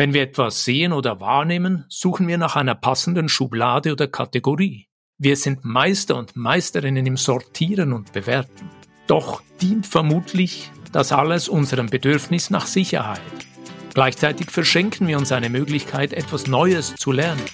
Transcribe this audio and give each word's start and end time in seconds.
Wenn 0.00 0.14
wir 0.14 0.22
etwas 0.22 0.64
sehen 0.64 0.94
oder 0.94 1.20
wahrnehmen, 1.20 1.84
suchen 1.90 2.26
wir 2.26 2.38
nach 2.38 2.56
einer 2.56 2.74
passenden 2.74 3.28
Schublade 3.28 3.92
oder 3.92 4.06
Kategorie. 4.06 4.86
Wir 5.18 5.36
sind 5.36 5.66
Meister 5.66 6.16
und 6.16 6.36
Meisterinnen 6.36 7.04
im 7.04 7.18
Sortieren 7.18 7.92
und 7.92 8.10
Bewerten. 8.14 8.70
Doch 9.06 9.42
dient 9.60 9.86
vermutlich 9.86 10.70
das 10.90 11.12
alles 11.12 11.50
unserem 11.50 11.88
Bedürfnis 11.90 12.48
nach 12.48 12.64
Sicherheit. 12.64 13.20
Gleichzeitig 13.92 14.50
verschenken 14.50 15.06
wir 15.06 15.18
uns 15.18 15.32
eine 15.32 15.50
Möglichkeit, 15.50 16.14
etwas 16.14 16.46
Neues 16.46 16.94
zu 16.96 17.12
lernen. 17.12 17.44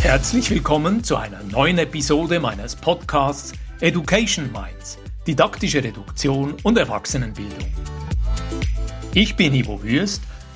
Herzlich 0.00 0.50
willkommen 0.50 1.04
zu 1.04 1.14
einer 1.14 1.44
neuen 1.44 1.78
Episode 1.78 2.40
meines 2.40 2.74
Podcasts 2.74 3.52
Education 3.78 4.50
Minds, 4.50 4.98
didaktische 5.28 5.84
Reduktion 5.84 6.56
und 6.64 6.76
Erwachsenenbildung. 6.76 7.72
Ich 9.14 9.36
bin 9.36 9.54
Ivo 9.54 9.80
Würst 9.84 10.22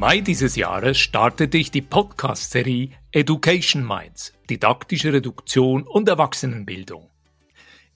Mai 0.00 0.22
dieses 0.22 0.56
Jahres 0.56 0.96
startete 0.96 1.58
ich 1.58 1.70
die 1.70 1.82
Podcast-Serie 1.82 2.88
Education 3.12 3.86
Minds, 3.86 4.32
didaktische 4.48 5.12
Reduktion 5.12 5.82
und 5.82 6.08
Erwachsenenbildung. 6.08 7.10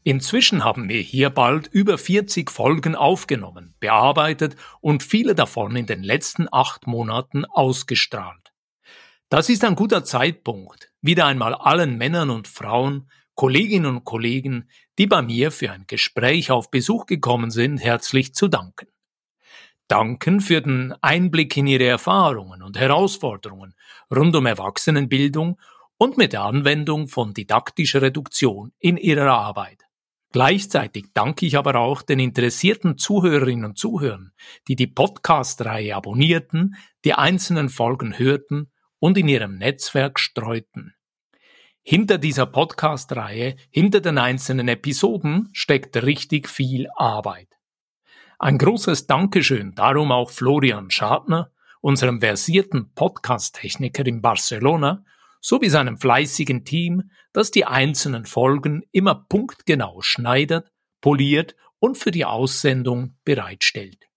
Inzwischen 0.03 0.65
haben 0.65 0.91
wir 0.91 1.01
hier 1.01 1.31
bald 1.31 1.67
über 1.69 1.97
40 1.97 2.51
Folgen 2.51 2.95
aufgenommen, 2.95 3.75
bearbeitet 3.81 4.55
und 4.83 5.03
viele 5.03 5.35
davon 5.35 5.77
in 5.77 5.87
den 5.87 6.03
letzten 6.03 6.47
acht 6.53 6.87
Monaten 6.87 7.47
ausgestrahlt. 7.47 8.53
Das 9.31 9.49
ist 9.49 9.65
ein 9.65 9.75
guter 9.75 10.05
Zeitpunkt, 10.05 10.93
wieder 11.01 11.25
einmal 11.25 11.55
allen 11.55 11.97
Männern 11.97 12.29
und 12.29 12.49
Frauen, 12.49 13.09
Kolleginnen 13.35 13.87
und 13.87 14.05
Kollegen, 14.05 14.69
die 14.99 15.07
bei 15.07 15.23
mir 15.23 15.51
für 15.51 15.73
ein 15.73 15.85
Gespräch 15.87 16.51
auf 16.51 16.71
Besuch 16.71 17.07
gekommen 17.07 17.51
sind, 17.51 17.79
herzlich 17.79 18.35
zu 18.35 18.49
danken 18.49 18.89
danken 19.89 20.41
für 20.41 20.61
den 20.61 20.95
Einblick 21.01 21.57
in 21.57 21.67
ihre 21.67 21.87
Erfahrungen 21.87 22.63
und 22.63 22.79
Herausforderungen 22.79 23.75
rund 24.15 24.35
um 24.37 24.47
Erwachsenenbildung 24.47 25.59
und 25.97 26.17
mit 26.17 26.33
der 26.33 26.43
Anwendung 26.43 27.09
von 27.09 27.35
didaktischer 27.35 28.03
Reduktion 28.03 28.73
in 28.79 28.97
ihrer 28.97 29.33
Arbeit. 29.33 29.83
Gleichzeitig 30.33 31.07
danke 31.15 31.47
ich 31.47 31.57
aber 31.57 31.77
auch 31.77 32.03
den 32.03 32.19
interessierten 32.19 32.99
Zuhörerinnen 32.99 33.65
und 33.65 33.79
Zuhörern, 33.79 34.33
die 34.67 34.75
die 34.75 34.89
Podcast-Reihe 34.89 35.95
abonnierten, 35.95 36.75
die 37.05 37.15
einzelnen 37.15 37.69
Folgen 37.69 38.19
hörten 38.19 38.73
und 38.99 39.17
in 39.17 39.29
ihrem 39.29 39.59
Netzwerk 39.59 40.19
streuten. 40.19 40.95
Hinter 41.83 42.19
dieser 42.19 42.47
Podcast-Reihe, 42.47 43.57
hinter 43.71 44.01
den 44.01 44.19
einzelnen 44.19 44.67
Episoden 44.67 45.51
steckt 45.53 46.03
richtig 46.03 46.49
viel 46.49 46.89
Arbeit. 46.97 47.49
Ein 48.45 48.59
großes 48.59 49.07
Dankeschön 49.07 49.75
darum 49.75 50.13
auch 50.13 50.29
Florian 50.29 50.91
Schadner, 50.91 51.51
unserem 51.81 52.21
versierten 52.21 52.93
Podcast-Techniker 52.95 54.05
in 54.05 54.21
Barcelona, 54.21 55.03
sowie 55.41 55.71
seinem 55.71 55.97
fleißigen 55.97 56.63
Team, 56.67 57.11
das 57.33 57.53
die 57.53 57.65
einzelnen 57.65 58.27
Folgen 58.27 58.83
immer 58.93 59.15
punktgenau 59.15 60.03
schneidet, 60.03 60.71
poliert 61.01 61.57
und 61.79 61.97
für 61.97 62.11
die 62.11 62.27
Aussendung 62.27 63.17
bereitstellt. 63.25 64.11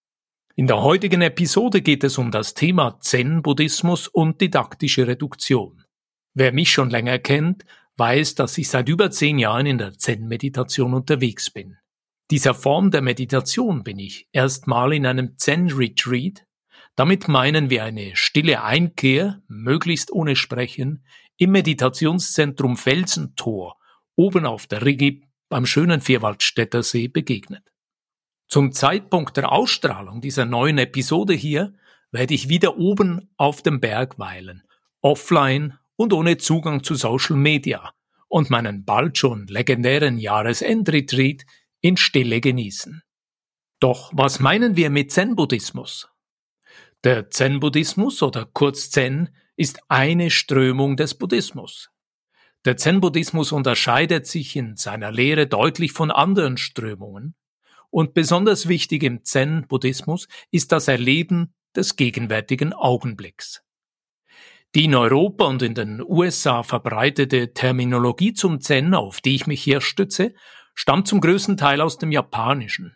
In 0.58 0.68
der 0.68 0.82
heutigen 0.82 1.22
Episode 1.22 1.82
geht 1.82 2.04
es 2.04 2.18
um 2.18 2.30
das 2.30 2.54
Thema 2.54 3.00
Zen-Buddhismus 3.00 4.10
und 4.10 4.42
didaktische 4.42 5.08
Reduktion. 5.08 5.86
Wer 6.34 6.52
mich 6.52 6.70
schon 6.70 6.90
länger 6.90 7.20
kennt, 7.20 7.64
weiß, 7.96 8.36
dass 8.36 8.58
ich 8.58 8.68
seit 8.68 8.90
über 8.90 9.10
zehn 9.10 9.40
Jahren 9.40 9.68
in 9.68 9.78
der 9.78 9.98
Zen-Meditation 9.98 10.94
unterwegs 10.94 11.50
bin. 11.50 11.78
Dieser 12.30 12.54
Form 12.54 12.92
der 12.92 13.02
Meditation 13.02 13.84
bin 13.84 14.00
ich 14.00 14.28
erstmal 14.34 14.94
in 14.94 15.06
einem 15.06 15.38
Zen-Retreat. 15.38 16.46
Damit 16.96 17.30
meinen 17.30 17.70
wir 17.70 17.86
eine 17.86 18.16
stille 18.16 18.64
Einkehr, 18.64 19.42
möglichst 19.48 20.12
ohne 20.12 20.36
Sprechen, 20.36 21.06
im 21.38 21.52
Meditationszentrum 21.52 22.76
Felsentor, 22.76 23.78
oben 24.16 24.46
auf 24.46 24.68
der 24.68 24.84
Rigi 24.84 25.24
beim 25.48 25.66
schönen 25.66 26.02
Vierwaldstätter 26.02 26.84
See 26.84 27.08
begegnet. 27.08 27.64
Zum 28.50 28.74
Zeitpunkt 28.74 29.38
der 29.38 29.52
Ausstrahlung 29.52 30.20
dieser 30.20 30.46
neuen 30.46 30.80
Episode 30.80 31.34
hier 31.34 31.76
werde 32.12 32.34
ich 32.34 32.50
wieder 32.50 32.78
oben 32.78 33.30
auf 33.38 33.62
dem 33.62 33.80
Berg 33.80 34.20
weilen, 34.20 34.64
offline 35.02 35.78
und 35.96 36.12
ohne 36.12 36.38
Zugang 36.38 36.84
zu 36.84 36.96
Social 36.96 37.38
Media 37.38 37.94
und 38.28 38.50
meinen 38.50 38.84
bald 38.84 39.18
schon 39.18 39.48
legendären 39.48 40.18
Jahresendretreat 40.18 41.46
in 41.88 41.96
Stille 41.96 42.42
genießen. 42.42 43.02
Doch 43.80 44.12
was 44.14 44.40
meinen 44.40 44.76
wir 44.76 44.90
mit 44.90 45.12
Zen-Buddhismus? 45.12 46.10
Der 47.06 47.30
Zen-Buddhismus 47.30 48.22
oder 48.22 48.46
kurz 48.46 48.90
Zen 48.90 49.30
ist 49.56 49.80
eine 49.88 50.30
Strömung 50.30 50.98
des 50.98 51.16
Buddhismus. 51.16 51.90
Der 52.66 52.76
Zen-Buddhismus 52.76 53.54
unterscheidet 53.54 54.28
sich 54.28 54.58
in 54.58 54.76
seiner 54.76 55.14
Lehre 55.14 55.48
deutlich 55.48 55.94
von 55.94 56.12
anderen 56.12 56.58
Strömungen 56.58 57.36
und 57.90 58.14
besonders 58.14 58.68
wichtig 58.68 59.04
im 59.04 59.24
Zen-Buddhismus 59.24 60.28
ist 60.52 60.74
das 60.74 60.90
Erleben 60.90 61.54
des 61.74 61.96
gegenwärtigen 61.96 62.74
Augenblicks. 62.74 63.64
Die 64.76 64.86
in 64.86 64.96
Europa 64.96 65.46
und 65.46 65.62
in 65.62 65.76
den 65.76 66.02
USA 66.02 66.64
verbreitete 66.64 67.54
Terminologie 67.54 68.34
zum 68.34 68.60
Zen, 68.60 68.94
auf 68.94 69.22
die 69.22 69.36
ich 69.36 69.48
mich 69.48 69.64
hier 69.64 69.80
stütze, 69.80 70.34
stammt 70.78 71.08
zum 71.08 71.20
größten 71.20 71.58
Teil 71.58 71.82
aus 71.82 71.98
dem 71.98 72.12
Japanischen. 72.12 72.96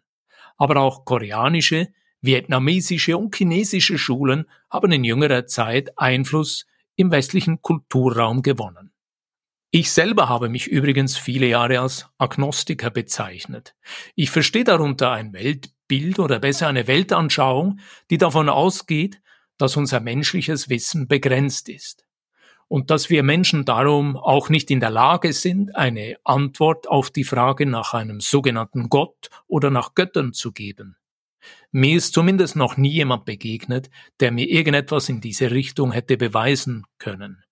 Aber 0.56 0.78
auch 0.78 1.04
koreanische, 1.04 1.88
vietnamesische 2.22 3.18
und 3.18 3.36
chinesische 3.36 3.98
Schulen 3.98 4.46
haben 4.70 4.92
in 4.92 5.04
jüngerer 5.04 5.48
Zeit 5.48 5.98
Einfluss 5.98 6.68
im 6.96 7.10
westlichen 7.10 7.62
Kulturraum 7.64 8.44
gewonnen. 8.44 8.94
Ich 9.72 9.92
selber 9.92 10.30
habe 10.30 10.48
mich 10.48 10.68
übrigens 10.68 11.18
viele 11.18 11.48
Jahre 11.48 11.80
als 11.80 12.08
Agnostiker 12.20 12.92
bezeichnet. 12.92 13.74
Ich 14.16 14.30
verstehe 14.30 14.64
darunter 14.64 15.12
ein 15.12 15.34
Weltbild 15.34 16.20
oder 16.20 16.38
besser 16.38 16.68
eine 16.68 16.86
Weltanschauung, 16.86 17.80
die 18.12 18.20
davon 18.20 18.50
ausgeht, 18.50 19.22
dass 19.58 19.76
unser 19.76 20.02
menschliches 20.02 20.70
Wissen 20.70 21.08
begrenzt 21.08 21.68
ist 21.68 22.06
und 22.72 22.90
dass 22.90 23.10
wir 23.10 23.22
Menschen 23.22 23.66
darum 23.66 24.16
auch 24.16 24.48
nicht 24.48 24.72
in 24.72 24.80
der 24.80 24.92
Lage 24.92 25.34
sind, 25.34 25.76
eine 25.76 26.16
Antwort 26.24 26.88
auf 26.88 27.10
die 27.10 27.26
Frage 27.26 27.66
nach 27.66 27.94
einem 27.94 28.22
sogenannten 28.22 28.88
Gott 28.88 29.30
oder 29.48 29.70
nach 29.70 29.94
Göttern 29.94 30.32
zu 30.32 30.54
geben. 30.54 30.96
Mir 31.74 31.98
ist 31.98 32.14
zumindest 32.14 32.56
noch 32.56 32.78
nie 32.78 32.92
jemand 32.92 33.26
begegnet, 33.26 33.90
der 34.22 34.32
mir 34.32 34.48
irgendetwas 34.48 35.10
in 35.10 35.20
diese 35.20 35.52
Richtung 35.52 35.92
hätte 35.92 36.16
beweisen 36.16 36.86
können. 36.98 37.44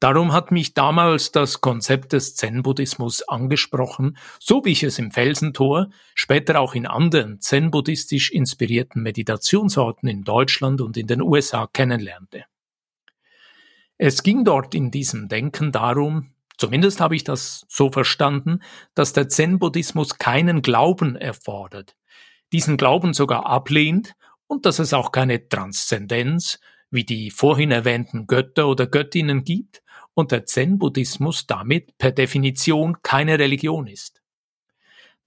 Darum 0.00 0.32
hat 0.32 0.50
mich 0.50 0.74
damals 0.74 1.30
das 1.30 1.60
Konzept 1.60 2.12
des 2.12 2.34
Zen-Buddhismus 2.34 3.22
angesprochen, 3.22 4.16
so 4.40 4.64
wie 4.64 4.72
ich 4.72 4.82
es 4.82 4.98
im 4.98 5.12
Felsentor, 5.12 5.90
später 6.16 6.58
auch 6.58 6.74
in 6.74 6.86
anderen 6.86 7.40
zen-buddhistisch 7.40 8.32
inspirierten 8.32 9.00
Meditationsorten 9.00 10.08
in 10.08 10.24
Deutschland 10.24 10.80
und 10.80 10.96
in 10.96 11.06
den 11.06 11.22
USA 11.22 11.68
kennenlernte. 11.72 12.46
Es 13.98 14.22
ging 14.22 14.44
dort 14.44 14.76
in 14.76 14.92
diesem 14.92 15.28
Denken 15.28 15.72
darum, 15.72 16.30
zumindest 16.56 17.00
habe 17.00 17.16
ich 17.16 17.24
das 17.24 17.66
so 17.68 17.90
verstanden, 17.90 18.60
dass 18.94 19.12
der 19.12 19.28
Zen-Buddhismus 19.28 20.18
keinen 20.18 20.62
Glauben 20.62 21.16
erfordert, 21.16 21.96
diesen 22.52 22.76
Glauben 22.76 23.12
sogar 23.12 23.46
ablehnt 23.46 24.14
und 24.46 24.66
dass 24.66 24.78
es 24.78 24.94
auch 24.94 25.10
keine 25.10 25.48
Transzendenz 25.48 26.60
wie 26.90 27.04
die 27.04 27.30
vorhin 27.30 27.72
erwähnten 27.72 28.26
Götter 28.28 28.68
oder 28.68 28.86
Göttinnen 28.86 29.44
gibt 29.44 29.82
und 30.14 30.30
der 30.30 30.46
Zen-Buddhismus 30.46 31.46
damit 31.46 31.98
per 31.98 32.12
Definition 32.12 32.98
keine 33.02 33.38
Religion 33.38 33.88
ist. 33.88 34.22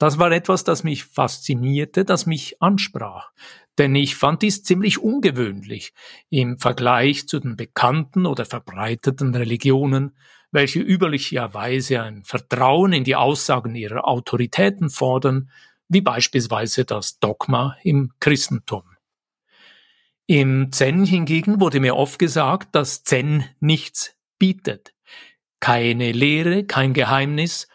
Das 0.02 0.18
war 0.18 0.32
etwas, 0.32 0.64
das 0.64 0.84
mich 0.84 1.04
faszinierte, 1.04 2.06
das 2.06 2.26
mich 2.26 2.60
ansprach. 2.60 3.30
Denn 3.78 3.94
ich 3.94 4.16
fand 4.16 4.42
dies 4.42 4.64
ziemlich 4.64 4.98
ungewöhnlich 4.98 5.94
im 6.32 6.58
Vergleich 6.58 7.28
zu 7.28 7.40
den 7.40 7.56
bekannten 7.56 8.26
oder 8.26 8.46
verbreiteten 8.46 9.36
Religionen, 9.36 10.18
welche 10.50 10.80
üblicherweise 10.80 12.02
ein 12.02 12.24
Vertrauen 12.24 12.94
in 12.94 13.04
die 13.04 13.16
Aussagen 13.16 13.76
ihrer 13.76 14.08
Autoritäten 14.08 14.90
fordern, 14.90 15.52
wie 15.88 16.02
beispielsweise 16.02 16.84
das 16.84 17.20
Dogma 17.20 17.78
im 17.84 18.12
Christentum. 18.20 18.98
Im 20.26 20.72
Zen 20.72 21.06
hingegen 21.06 21.60
wurde 21.60 21.80
mir 21.80 21.96
oft 21.96 22.18
gesagt, 22.18 22.74
dass 22.74 23.04
Zen 23.04 23.46
nichts 23.60 24.16
bietet. 24.40 24.96
Keine 25.60 26.12
Lehre, 26.12 26.64
kein 26.64 26.94
Geheimnis, 26.96 27.68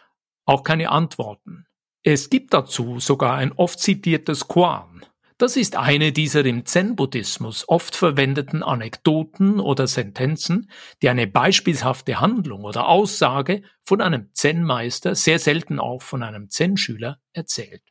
auch 0.43 0.63
keine 0.63 0.91
Antworten. 0.91 1.66
Es 2.03 2.29
gibt 2.29 2.53
dazu 2.53 2.99
sogar 2.99 3.35
ein 3.35 3.51
oft 3.51 3.79
zitiertes 3.79 4.47
Koan. 4.47 5.05
Das 5.37 5.55
ist 5.55 5.75
eine 5.75 6.11
dieser 6.11 6.43
im 6.45 6.65
Zen-Buddhismus 6.65 7.69
oft 7.69 7.95
verwendeten 7.95 8.63
Anekdoten 8.63 9.59
oder 9.59 9.85
Sentenzen, 9.85 10.71
die 11.01 11.09
eine 11.09 11.27
beispielhafte 11.27 12.19
Handlung 12.19 12.63
oder 12.63 12.87
Aussage 12.87 13.61
von 13.83 14.01
einem 14.01 14.29
Zen-Meister, 14.33 15.13
sehr 15.13 15.37
selten 15.37 15.79
auch 15.79 16.01
von 16.01 16.23
einem 16.23 16.49
Zen-Schüler, 16.49 17.19
erzählt. 17.33 17.83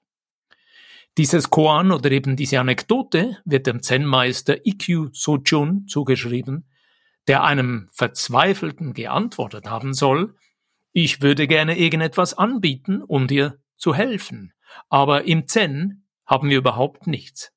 Dieses 1.18 1.48
Koan 1.48 1.92
oder 1.92 2.10
eben 2.10 2.34
diese 2.34 2.58
Anekdote 2.58 3.38
wird 3.44 3.68
dem 3.68 3.80
Zen-Meister 3.80 4.66
Ikkyu 4.66 5.10
Sojun 5.12 5.86
zugeschrieben, 5.86 6.68
der 7.28 7.44
einem 7.44 7.88
Verzweifelten 7.92 8.92
geantwortet 8.92 9.66
haben 9.66 9.94
soll, 9.94 10.34
ich 10.92 11.20
würde 11.20 11.46
gerne 11.46 11.78
irgendetwas 11.78 12.34
anbieten, 12.34 13.02
um 13.02 13.26
dir 13.26 13.58
zu 13.76 13.94
helfen, 13.94 14.52
aber 14.88 15.24
im 15.24 15.46
Zen 15.46 16.06
haben 16.26 16.50
wir 16.50 16.58
überhaupt 16.58 17.06
nichts. 17.06 17.52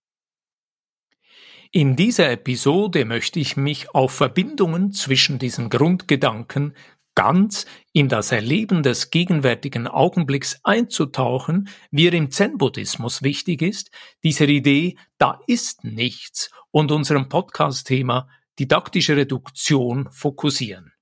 In 1.71 1.95
dieser 1.95 2.31
Episode 2.31 3.06
möchte 3.06 3.39
ich 3.39 3.56
mich 3.56 3.94
auf 3.94 4.12
Verbindungen 4.12 4.92
zwischen 4.92 5.38
diesen 5.38 5.69
Grundgedanken 5.69 6.75
ganz 7.13 7.66
in 7.92 8.07
das 8.07 8.31
Erleben 8.31 8.81
des 8.81 9.12
gegenwärtigen 9.12 9.88
Augenblicks 9.88 10.62
einzutauchen, 10.63 11.69
wie 11.92 12.07
er 12.07 12.13
im 12.13 12.31
Zen-Buddhismus 12.31 13.24
wichtig 13.24 13.62
ist, 13.62 13.92
dieser 14.24 14.48
Idee, 14.48 14.98
da 15.18 15.39
ist 15.45 15.83
nichts 15.83 16.50
und 16.72 16.92
unserem 16.92 17.30
Podcast-Thema 17.30 18.30
didaktische 18.57 19.15
Reduktion 19.15 20.10
fokussieren. 20.12 20.94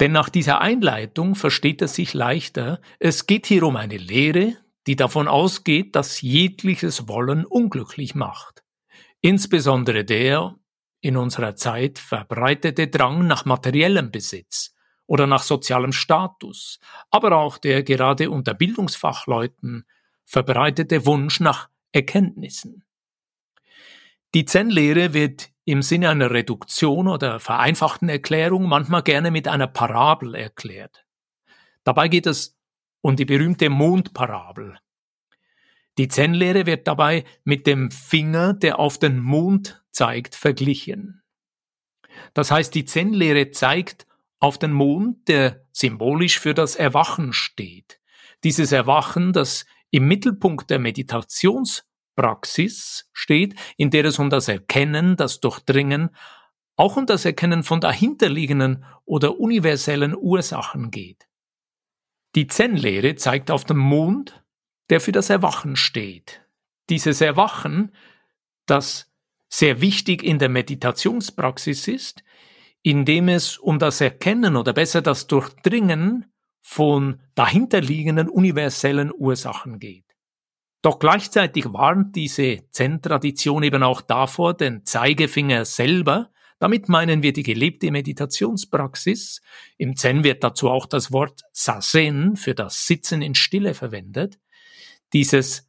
Denn 0.00 0.12
nach 0.12 0.28
dieser 0.28 0.60
Einleitung 0.60 1.34
versteht 1.34 1.80
es 1.82 1.94
sich 1.94 2.14
leichter, 2.14 2.80
es 2.98 3.26
geht 3.26 3.46
hier 3.46 3.62
um 3.62 3.76
eine 3.76 3.96
Lehre, 3.96 4.56
die 4.86 4.96
davon 4.96 5.28
ausgeht, 5.28 5.94
dass 5.94 6.20
jegliches 6.20 7.08
Wollen 7.08 7.44
unglücklich 7.44 8.14
macht. 8.14 8.64
Insbesondere 9.20 10.04
der 10.04 10.56
in 11.00 11.16
unserer 11.16 11.54
Zeit 11.54 11.98
verbreitete 11.98 12.88
Drang 12.88 13.26
nach 13.26 13.44
materiellem 13.44 14.10
Besitz 14.10 14.74
oder 15.06 15.26
nach 15.26 15.42
sozialem 15.42 15.92
Status, 15.92 16.80
aber 17.10 17.36
auch 17.36 17.58
der 17.58 17.82
gerade 17.82 18.30
unter 18.30 18.54
Bildungsfachleuten 18.54 19.86
verbreitete 20.24 21.06
Wunsch 21.06 21.40
nach 21.40 21.68
Erkenntnissen. 21.92 22.84
Die 24.34 24.44
Zen-Lehre 24.44 25.14
wird 25.14 25.50
im 25.64 25.82
Sinne 25.82 26.10
einer 26.10 26.30
Reduktion 26.30 27.08
oder 27.08 27.40
vereinfachten 27.40 28.08
Erklärung 28.08 28.68
manchmal 28.68 29.02
gerne 29.02 29.30
mit 29.30 29.48
einer 29.48 29.66
Parabel 29.66 30.34
erklärt. 30.34 31.06
Dabei 31.84 32.08
geht 32.08 32.26
es 32.26 32.58
um 33.00 33.16
die 33.16 33.24
berühmte 33.24 33.70
Mondparabel. 33.70 34.78
Die 35.98 36.08
Zen-Lehre 36.08 36.66
wird 36.66 36.88
dabei 36.88 37.24
mit 37.44 37.66
dem 37.66 37.90
Finger, 37.90 38.52
der 38.52 38.78
auf 38.78 38.98
den 38.98 39.20
Mond 39.20 39.82
zeigt, 39.90 40.34
verglichen. 40.34 41.22
Das 42.32 42.50
heißt, 42.50 42.74
die 42.74 42.84
Zen-Lehre 42.84 43.50
zeigt 43.50 44.06
auf 44.40 44.58
den 44.58 44.72
Mond, 44.72 45.28
der 45.28 45.64
symbolisch 45.72 46.38
für 46.38 46.54
das 46.54 46.76
Erwachen 46.76 47.32
steht. 47.32 48.00
Dieses 48.42 48.72
Erwachen, 48.72 49.32
das 49.32 49.64
im 49.90 50.06
Mittelpunkt 50.08 50.70
der 50.70 50.78
Meditationspraxis 52.16 53.08
steht, 53.12 53.54
in 53.76 53.90
der 53.90 54.04
es 54.04 54.18
um 54.18 54.30
das 54.30 54.48
Erkennen, 54.48 55.16
das 55.16 55.40
Durchdringen, 55.40 56.10
auch 56.76 56.96
um 56.96 57.06
das 57.06 57.24
Erkennen 57.24 57.62
von 57.62 57.80
dahinterliegenden 57.80 58.84
oder 59.04 59.38
universellen 59.38 60.14
Ursachen 60.16 60.90
geht. 60.90 61.28
Die 62.34 62.46
Zen-Lehre 62.46 63.14
zeigt 63.14 63.50
auf 63.50 63.64
den 63.64 63.76
Mond, 63.76 64.44
der 64.90 65.00
für 65.00 65.12
das 65.12 65.30
Erwachen 65.30 65.76
steht. 65.76 66.44
Dieses 66.90 67.20
Erwachen, 67.20 67.92
das 68.66 69.12
sehr 69.48 69.80
wichtig 69.80 70.22
in 70.22 70.38
der 70.38 70.48
Meditationspraxis 70.48 71.86
ist, 71.86 72.24
indem 72.82 73.28
es 73.28 73.56
um 73.56 73.78
das 73.78 74.00
Erkennen 74.00 74.56
oder 74.56 74.72
besser 74.72 75.00
das 75.00 75.26
Durchdringen 75.26 76.26
von 76.60 77.20
dahinterliegenden 77.34 78.28
universellen 78.28 79.12
Ursachen 79.16 79.78
geht. 79.78 80.03
Doch 80.84 80.98
gleichzeitig 80.98 81.72
warnt 81.72 82.14
diese 82.14 82.68
Zen-Tradition 82.70 83.62
eben 83.62 83.82
auch 83.82 84.02
davor, 84.02 84.54
den 84.54 84.84
Zeigefinger 84.84 85.64
selber 85.64 86.30
damit 86.64 86.88
meinen 86.88 87.22
wir 87.22 87.34
die 87.34 87.42
gelebte 87.42 87.90
Meditationspraxis. 87.90 89.42
Im 89.76 89.96
Zen 89.96 90.24
wird 90.24 90.42
dazu 90.42 90.70
auch 90.70 90.86
das 90.86 91.12
Wort 91.12 91.42
Sazen 91.52 92.36
für 92.36 92.54
das 92.54 92.86
Sitzen 92.86 93.20
in 93.20 93.34
Stille 93.34 93.74
verwendet. 93.74 94.38
Dieses 95.12 95.68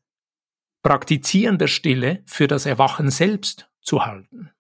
Praktizieren 0.84 1.58
der 1.58 1.68
Stille 1.68 2.24
für 2.26 2.48
das 2.48 2.66
Erwachen 2.66 3.10
selbst 3.10 3.70
zu 3.82 4.06
halten. 4.06 4.52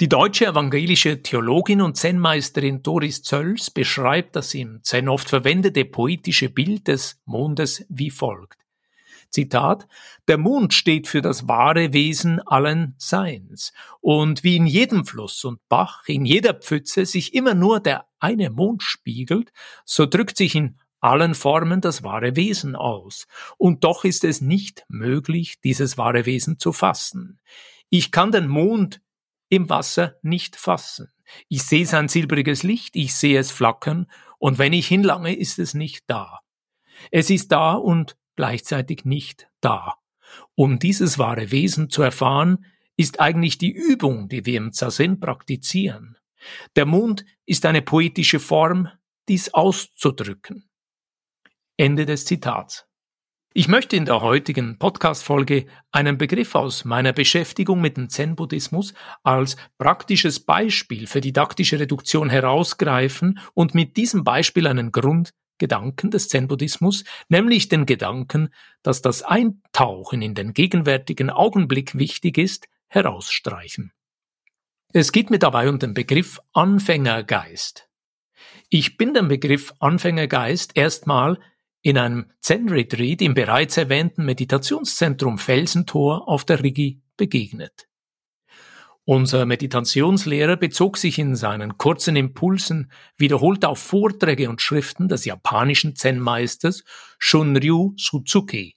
Die 0.00 0.08
deutsche 0.08 0.46
evangelische 0.46 1.22
Theologin 1.22 1.80
und 1.80 1.96
Zen-Meisterin 1.96 2.84
Doris 2.84 3.22
Zölls 3.22 3.68
beschreibt 3.68 4.36
das 4.36 4.54
im 4.54 4.84
Zen 4.84 5.08
oft 5.08 5.28
verwendete 5.28 5.84
poetische 5.84 6.50
Bild 6.50 6.86
des 6.86 7.20
Mondes 7.24 7.84
wie 7.88 8.10
folgt. 8.10 8.61
Zitat, 9.32 9.88
der 10.28 10.38
Mond 10.38 10.74
steht 10.74 11.08
für 11.08 11.22
das 11.22 11.48
wahre 11.48 11.92
Wesen 11.92 12.40
allen 12.40 12.94
Seins. 12.98 13.72
Und 14.00 14.44
wie 14.44 14.56
in 14.56 14.66
jedem 14.66 15.04
Fluss 15.04 15.44
und 15.44 15.60
Bach, 15.68 16.02
in 16.06 16.24
jeder 16.24 16.54
Pfütze 16.54 17.06
sich 17.06 17.34
immer 17.34 17.54
nur 17.54 17.80
der 17.80 18.06
eine 18.20 18.50
Mond 18.50 18.82
spiegelt, 18.82 19.52
so 19.84 20.06
drückt 20.06 20.36
sich 20.36 20.54
in 20.54 20.78
allen 21.00 21.34
Formen 21.34 21.80
das 21.80 22.04
wahre 22.04 22.36
Wesen 22.36 22.76
aus. 22.76 23.26
Und 23.58 23.84
doch 23.84 24.04
ist 24.04 24.22
es 24.22 24.40
nicht 24.40 24.84
möglich, 24.88 25.60
dieses 25.60 25.98
wahre 25.98 26.26
Wesen 26.26 26.58
zu 26.58 26.72
fassen. 26.72 27.40
Ich 27.90 28.12
kann 28.12 28.30
den 28.30 28.46
Mond 28.46 29.00
im 29.48 29.68
Wasser 29.68 30.16
nicht 30.22 30.56
fassen. 30.56 31.08
Ich 31.48 31.64
sehe 31.64 31.86
sein 31.86 32.08
silbriges 32.08 32.62
Licht, 32.62 32.94
ich 32.94 33.14
sehe 33.14 33.38
es 33.38 33.50
flackern, 33.50 34.06
und 34.38 34.58
wenn 34.58 34.72
ich 34.72 34.88
hinlange, 34.88 35.34
ist 35.36 35.58
es 35.58 35.72
nicht 35.72 36.04
da. 36.08 36.40
Es 37.10 37.30
ist 37.30 37.52
da 37.52 37.74
und 37.74 38.16
gleichzeitig 38.36 39.04
nicht 39.04 39.48
da. 39.60 39.96
Um 40.54 40.78
dieses 40.78 41.18
wahre 41.18 41.50
Wesen 41.50 41.90
zu 41.90 42.02
erfahren, 42.02 42.64
ist 42.96 43.20
eigentlich 43.20 43.58
die 43.58 43.72
Übung, 43.72 44.28
die 44.28 44.46
wir 44.46 44.58
im 44.58 44.72
Zazen 44.72 45.20
praktizieren. 45.20 46.16
Der 46.76 46.86
Mund 46.86 47.24
ist 47.46 47.66
eine 47.66 47.82
poetische 47.82 48.40
Form, 48.40 48.88
dies 49.28 49.54
auszudrücken. 49.54 50.68
Ende 51.76 52.06
des 52.06 52.24
Zitats. 52.24 52.86
Ich 53.54 53.68
möchte 53.68 53.96
in 53.96 54.06
der 54.06 54.22
heutigen 54.22 54.78
Podcast-Folge 54.78 55.66
einen 55.90 56.16
Begriff 56.16 56.54
aus 56.54 56.86
meiner 56.86 57.12
Beschäftigung 57.12 57.82
mit 57.82 57.98
dem 57.98 58.08
Zen-Buddhismus 58.08 58.94
als 59.24 59.56
praktisches 59.76 60.40
Beispiel 60.40 61.06
für 61.06 61.20
didaktische 61.20 61.78
Reduktion 61.78 62.30
herausgreifen 62.30 63.40
und 63.52 63.74
mit 63.74 63.98
diesem 63.98 64.24
Beispiel 64.24 64.66
einen 64.66 64.90
Grund 64.90 65.34
Gedanken 65.62 66.10
des 66.10 66.28
Zen-Buddhismus, 66.28 67.04
nämlich 67.28 67.68
den 67.68 67.86
Gedanken, 67.86 68.52
dass 68.82 69.00
das 69.00 69.22
Eintauchen 69.22 70.20
in 70.20 70.34
den 70.34 70.54
gegenwärtigen 70.54 71.30
Augenblick 71.30 71.96
wichtig 71.96 72.36
ist, 72.36 72.66
herausstreichen. 72.88 73.92
Es 74.92 75.12
geht 75.12 75.30
mir 75.30 75.38
dabei 75.38 75.68
um 75.68 75.78
den 75.78 75.94
Begriff 75.94 76.40
Anfängergeist. 76.52 77.88
Ich 78.70 78.96
bin 78.96 79.14
dem 79.14 79.28
Begriff 79.28 79.72
Anfängergeist 79.78 80.76
erstmal 80.76 81.38
in 81.80 81.96
einem 81.96 82.32
Zen-Retreat 82.40 83.22
im 83.22 83.34
bereits 83.34 83.76
erwähnten 83.76 84.24
Meditationszentrum 84.24 85.38
Felsentor 85.38 86.28
auf 86.28 86.44
der 86.44 86.64
Rigi 86.64 87.02
begegnet. 87.16 87.86
Unser 89.04 89.46
Meditationslehrer 89.46 90.56
bezog 90.56 90.96
sich 90.96 91.18
in 91.18 91.34
seinen 91.34 91.76
kurzen 91.76 92.14
Impulsen 92.14 92.92
wiederholt 93.16 93.64
auf 93.64 93.80
Vorträge 93.80 94.48
und 94.48 94.62
Schriften 94.62 95.08
des 95.08 95.24
japanischen 95.24 95.96
Zen-Meisters 95.96 96.84
Shunryu 97.18 97.94
Suzuki. 97.96 98.76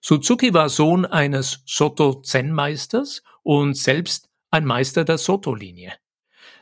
Suzuki 0.00 0.54
war 0.54 0.70
Sohn 0.70 1.04
eines 1.04 1.62
Soto-Zen-Meisters 1.66 3.22
und 3.42 3.76
selbst 3.76 4.30
ein 4.50 4.64
Meister 4.64 5.04
der 5.04 5.18
Soto-Linie. 5.18 5.92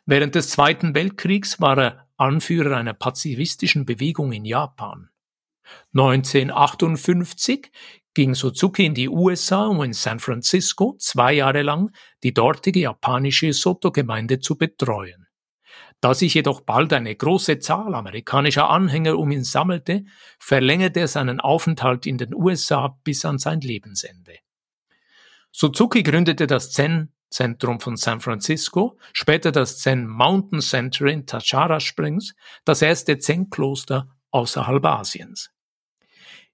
Während 0.04 0.35
des 0.35 0.50
Zweiten 0.50 0.94
Weltkriegs 0.94 1.61
war 1.61 1.78
er 1.78 2.09
Anführer 2.16 2.76
einer 2.76 2.94
pazifistischen 2.94 3.87
Bewegung 3.87 4.32
in 4.32 4.44
Japan. 4.44 5.11
1958 5.94 7.70
ging 8.14 8.34
Suzuki 8.34 8.84
in 8.84 8.94
die 8.94 9.08
USA, 9.08 9.66
um 9.66 9.82
in 9.82 9.92
San 9.92 10.18
Francisco 10.18 10.96
zwei 10.98 11.34
Jahre 11.34 11.62
lang 11.62 11.90
die 12.22 12.34
dortige 12.34 12.80
japanische 12.80 13.52
Soto-Gemeinde 13.52 14.40
zu 14.40 14.56
betreuen. 14.56 15.26
Da 16.00 16.14
sich 16.14 16.34
jedoch 16.34 16.62
bald 16.62 16.92
eine 16.92 17.14
große 17.14 17.58
Zahl 17.58 17.94
amerikanischer 17.94 18.70
Anhänger 18.70 19.18
um 19.18 19.30
ihn 19.30 19.44
sammelte, 19.44 20.04
verlängerte 20.38 21.00
er 21.00 21.08
seinen 21.08 21.40
Aufenthalt 21.40 22.06
in 22.06 22.16
den 22.16 22.34
USA 22.34 22.98
bis 23.04 23.24
an 23.24 23.38
sein 23.38 23.60
Lebensende. 23.60 24.38
Suzuki 25.52 26.02
gründete 26.02 26.46
das 26.46 26.72
Zen 26.72 27.12
Zentrum 27.30 27.78
von 27.78 27.96
San 27.96 28.20
Francisco, 28.20 28.98
später 29.12 29.52
das 29.52 29.78
Zen 29.78 30.08
Mountain 30.08 30.60
Center 30.60 31.06
in 31.06 31.26
Tachara 31.26 31.78
Springs, 31.78 32.34
das 32.64 32.82
erste 32.82 33.18
Zen-Kloster 33.18 34.08
außerhalb 34.30 34.84
Asiens. 34.84 35.50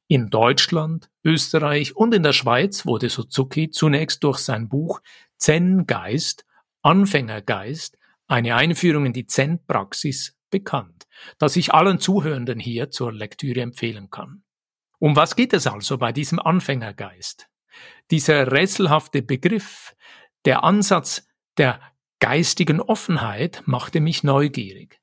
In 0.09 0.31
Deutschland, 0.31 1.11
Österreich 1.25 1.97
und 1.97 2.15
in 2.15 2.23
der 2.23 2.33
Schweiz 2.33 2.87
wurde 2.87 3.09
Suzuki 3.09 3.71
zunächst 3.71 4.23
durch 4.23 4.39
sein 4.39 4.69
Buch 4.69 5.01
Zen-Geist, 5.37 6.47
Anfängergeist, 6.83 7.99
eine 8.29 8.55
Einführung 8.55 9.07
in 9.07 9.13
die 9.13 9.27
Zen-Praxis 9.27 10.37
bekannt, 10.51 11.07
das 11.39 11.57
ich 11.57 11.75
allen 11.75 11.99
Zuhörenden 11.99 12.61
hier 12.61 12.91
zur 12.91 13.13
Lektüre 13.13 13.61
empfehlen 13.61 14.11
kann. 14.11 14.45
Um 14.99 15.17
was 15.17 15.35
geht 15.35 15.53
es 15.53 15.67
also 15.67 15.99
bei 15.99 16.13
diesem 16.13 16.39
Anfängergeist? 16.39 17.49
Dieser 18.11 18.53
rätselhafte 18.53 19.23
Begriff, 19.23 19.95
der 20.45 20.63
Ansatz 20.63 21.27
der 21.59 21.81
geistigen 22.21 22.81
Offenheit 22.81 23.63
machte 23.67 24.01
mich 24.01 24.23
neugierig. 24.23 25.01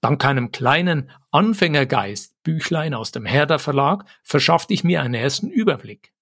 Dank 0.00 0.24
einem 0.24 0.50
kleinen 0.52 1.10
Anfängergeist-Büchlein 1.30 2.94
aus 2.94 3.12
dem 3.12 3.26
Herder 3.26 3.58
Verlag 3.58 4.04
verschaffte 4.22 4.74
ich 4.74 4.84
mir 4.84 5.02
einen 5.02 5.14
ersten 5.14 5.50
Überblick. 5.50 6.12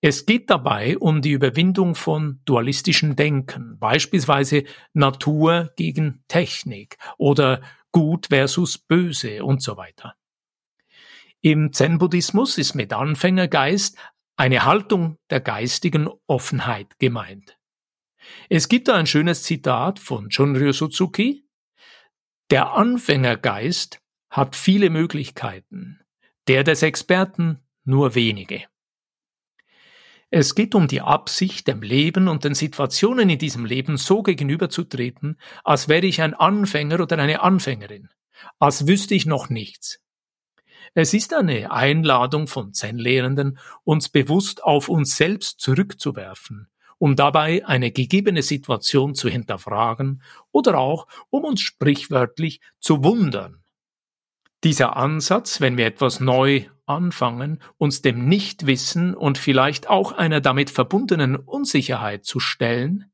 Es 0.00 0.26
geht 0.26 0.50
dabei 0.50 0.98
um 0.98 1.22
die 1.22 1.32
Überwindung 1.32 1.94
von 1.94 2.40
dualistischen 2.44 3.16
Denken, 3.16 3.78
beispielsweise 3.78 4.64
Natur 4.92 5.72
gegen 5.76 6.22
Technik 6.28 6.98
oder 7.16 7.62
Gut 7.90 8.26
versus 8.26 8.76
Böse 8.76 9.44
und 9.44 9.62
so 9.62 9.76
weiter. 9.76 10.14
Im 11.40 11.72
Zen-Buddhismus 11.72 12.58
ist 12.58 12.74
mit 12.74 12.92
Anfängergeist 12.92 13.96
eine 14.36 14.64
Haltung 14.64 15.18
der 15.30 15.40
geistigen 15.40 16.08
Offenheit 16.26 16.98
gemeint. 16.98 17.56
Es 18.48 18.68
gibt 18.68 18.88
da 18.88 18.96
ein 18.96 19.06
schönes 19.06 19.42
Zitat 19.42 19.98
von 19.98 20.30
Shunryu 20.30 20.72
Suzuki. 20.72 21.43
Der 22.54 22.74
Anfängergeist 22.74 24.00
hat 24.30 24.54
viele 24.54 24.88
Möglichkeiten, 24.88 25.98
der 26.46 26.62
des 26.62 26.84
Experten 26.84 27.58
nur 27.82 28.14
wenige. 28.14 28.62
Es 30.30 30.54
geht 30.54 30.76
um 30.76 30.86
die 30.86 31.00
Absicht, 31.00 31.66
dem 31.66 31.82
Leben 31.82 32.28
und 32.28 32.44
den 32.44 32.54
Situationen 32.54 33.28
in 33.28 33.40
diesem 33.40 33.64
Leben 33.64 33.96
so 33.96 34.22
gegenüberzutreten, 34.22 35.40
als 35.64 35.88
wäre 35.88 36.06
ich 36.06 36.22
ein 36.22 36.32
Anfänger 36.32 37.00
oder 37.00 37.18
eine 37.18 37.40
Anfängerin, 37.40 38.08
als 38.60 38.86
wüsste 38.86 39.16
ich 39.16 39.26
noch 39.26 39.50
nichts. 39.50 39.98
Es 40.94 41.12
ist 41.12 41.34
eine 41.34 41.72
Einladung 41.72 42.46
von 42.46 42.72
Zen-Lehrenden, 42.72 43.58
uns 43.82 44.10
bewusst 44.10 44.62
auf 44.62 44.88
uns 44.88 45.16
selbst 45.16 45.58
zurückzuwerfen, 45.58 46.68
um 46.98 47.16
dabei 47.16 47.66
eine 47.66 47.90
gegebene 47.90 48.42
Situation 48.42 49.14
zu 49.14 49.28
hinterfragen 49.28 50.22
oder 50.52 50.78
auch 50.78 51.06
um 51.30 51.44
uns 51.44 51.60
sprichwörtlich 51.60 52.60
zu 52.80 53.04
wundern. 53.04 53.62
Dieser 54.62 54.96
Ansatz, 54.96 55.60
wenn 55.60 55.76
wir 55.76 55.86
etwas 55.86 56.20
neu 56.20 56.64
anfangen, 56.86 57.60
uns 57.76 58.02
dem 58.02 58.28
Nichtwissen 58.28 59.14
und 59.14 59.38
vielleicht 59.38 59.88
auch 59.88 60.12
einer 60.12 60.40
damit 60.40 60.70
verbundenen 60.70 61.36
Unsicherheit 61.36 62.24
zu 62.24 62.40
stellen, 62.40 63.10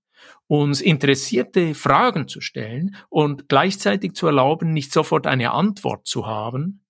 uns 0.47 0.81
interessierte 0.81 1.75
Fragen 1.77 2.27
zu 2.27 2.41
stellen 2.41 2.97
und 3.09 3.49
gleichzeitig 3.49 4.15
zu 4.15 4.27
erlauben, 4.27 4.73
nicht 4.73 4.93
sofort 4.93 5.29
eine 5.29 5.53
Antwort 5.53 6.09
zu 6.09 6.27
haben, 6.27 6.85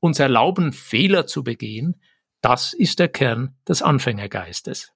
uns 0.00 0.18
erlauben, 0.18 0.72
Fehler 0.72 1.26
zu 1.26 1.44
begehen, 1.44 2.00
das 2.40 2.72
ist 2.72 2.98
der 2.98 3.08
Kern 3.08 3.56
des 3.68 3.82
Anfängergeistes. 3.82 4.93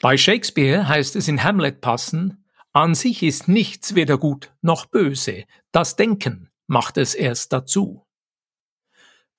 Bei 0.00 0.16
Shakespeare 0.16 0.86
heißt 0.86 1.16
es 1.16 1.26
in 1.26 1.42
Hamlet 1.42 1.80
passen, 1.80 2.44
an 2.72 2.94
sich 2.94 3.24
ist 3.24 3.48
nichts 3.48 3.96
weder 3.96 4.16
gut 4.16 4.52
noch 4.62 4.86
böse, 4.86 5.44
das 5.72 5.96
Denken 5.96 6.50
macht 6.68 6.98
es 6.98 7.14
erst 7.16 7.52
dazu. 7.52 8.06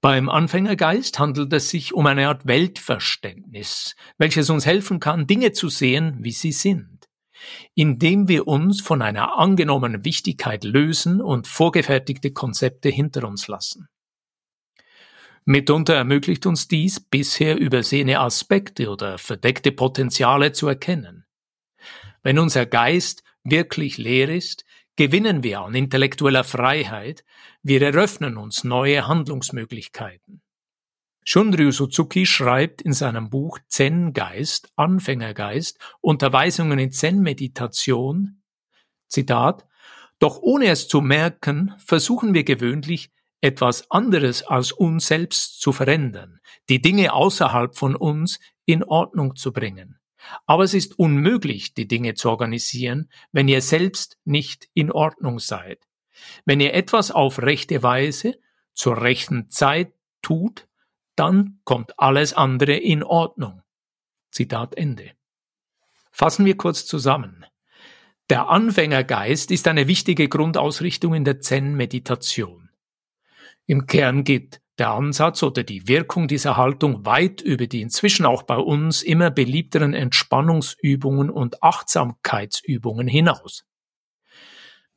Beim 0.01 0.27
Anfängergeist 0.27 1.17
handelt 1.17 1.53
es 1.53 1.69
sich 1.69 1.93
um 1.93 2.05
eine 2.05 2.27
Art 2.27 2.45
Weltverständnis, 2.45 3.95
welches 4.17 4.49
uns 4.49 4.65
helfen 4.65 4.99
kann, 4.99 5.27
Dinge 5.27 5.53
zu 5.53 5.69
sehen, 5.69 6.17
wie 6.21 6.31
sie 6.31 6.51
sind, 6.51 7.07
indem 7.73 8.27
wir 8.27 8.45
uns 8.47 8.81
von 8.81 9.01
einer 9.01 9.37
angenommenen 9.37 10.03
Wichtigkeit 10.03 10.65
lösen 10.65 11.21
und 11.21 11.47
vorgefertigte 11.47 12.31
Konzepte 12.31 12.89
hinter 12.89 13.25
uns 13.25 13.47
lassen. 13.47 13.87
Mitunter 15.49 15.95
ermöglicht 15.95 16.45
uns 16.45 16.67
dies, 16.67 16.99
bisher 16.99 17.57
übersehene 17.57 18.19
Aspekte 18.19 18.87
oder 18.87 19.17
verdeckte 19.17 19.71
Potenziale 19.71 20.51
zu 20.51 20.67
erkennen. 20.67 21.25
Wenn 22.21 22.37
unser 22.37 22.67
Geist 22.67 23.23
wirklich 23.43 23.97
leer 23.97 24.29
ist, 24.29 24.63
gewinnen 24.95 25.41
wir 25.41 25.61
an 25.61 25.73
intellektueller 25.73 26.43
Freiheit, 26.43 27.25
wir 27.63 27.81
eröffnen 27.81 28.37
uns 28.37 28.63
neue 28.63 29.07
Handlungsmöglichkeiten. 29.07 30.43
Shunryu 31.25 31.71
Suzuki 31.71 32.27
schreibt 32.27 32.83
in 32.83 32.93
seinem 32.93 33.31
Buch 33.31 33.57
Zen-Geist, 33.69 34.71
Anfängergeist, 34.75 35.79
Unterweisungen 35.99 36.77
in 36.77 36.91
Zen-Meditation, 36.91 38.43
Zitat, 39.07 39.65
doch 40.19 40.37
ohne 40.43 40.67
es 40.67 40.87
zu 40.87 41.01
merken, 41.01 41.73
versuchen 41.79 42.35
wir 42.35 42.43
gewöhnlich, 42.43 43.09
etwas 43.41 43.89
anderes 43.89 44.43
als 44.43 44.71
uns 44.71 45.07
selbst 45.07 45.61
zu 45.61 45.71
verändern, 45.71 46.39
die 46.67 46.81
Dinge 46.81 47.13
außerhalb 47.13 47.75
von 47.75 47.95
uns 47.95 48.39
in 48.65 48.83
Ordnung 48.83 49.35
zu 49.35 49.53
bringen. 49.53 49.99
Aber 50.45 50.63
es 50.63 50.73
ist 50.73 50.99
unmöglich, 50.99 51.73
die 51.73 51.87
Dinge 51.87 52.13
zu 52.13 52.29
organisieren, 52.29 53.09
wenn 53.31 53.47
ihr 53.47 53.61
selbst 53.61 54.17
nicht 54.25 54.67
in 54.73 54.91
Ordnung 54.91 55.39
seid. 55.39 55.79
Wenn 56.45 56.59
ihr 56.59 56.73
etwas 56.73 57.11
auf 57.11 57.41
rechte 57.41 57.81
Weise 57.81 58.37
zur 58.73 59.01
rechten 59.01 59.49
Zeit 59.49 59.93
tut, 60.21 60.67
dann 61.15 61.59
kommt 61.63 61.97
alles 61.97 62.33
andere 62.33 62.75
in 62.75 63.03
Ordnung. 63.03 63.61
Zitat 64.31 64.75
Ende. 64.75 65.11
Fassen 66.11 66.45
wir 66.45 66.57
kurz 66.57 66.85
zusammen. 66.85 67.45
Der 68.29 68.49
Anfängergeist 68.49 69.51
ist 69.51 69.67
eine 69.67 69.87
wichtige 69.87 70.27
Grundausrichtung 70.27 71.13
in 71.13 71.23
der 71.23 71.39
Zen-Meditation. 71.39 72.58
Im 73.69 73.85
Kern 73.85 74.23
geht 74.23 74.61
der 74.79 74.89
Ansatz 74.89 75.43
oder 75.43 75.61
die 75.61 75.87
Wirkung 75.87 76.27
dieser 76.27 76.57
Haltung 76.57 77.05
weit 77.05 77.39
über 77.39 77.67
die 77.67 77.81
inzwischen 77.81 78.25
auch 78.25 78.41
bei 78.41 78.57
uns 78.57 79.03
immer 79.03 79.29
beliebteren 79.29 79.93
Entspannungsübungen 79.93 81.29
und 81.29 81.61
Achtsamkeitsübungen 81.61 83.07
hinaus. 83.07 83.67